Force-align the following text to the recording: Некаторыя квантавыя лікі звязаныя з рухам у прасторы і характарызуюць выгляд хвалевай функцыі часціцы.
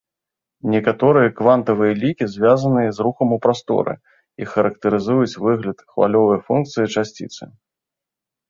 Некаторыя 0.75 1.33
квантавыя 1.41 1.93
лікі 2.03 2.25
звязаныя 2.35 2.89
з 2.99 3.05
рухам 3.07 3.29
у 3.37 3.39
прасторы 3.45 3.95
і 4.45 4.49
характарызуюць 4.55 5.39
выгляд 5.45 5.77
хвалевай 5.95 6.39
функцыі 6.49 6.89
часціцы. 6.95 7.43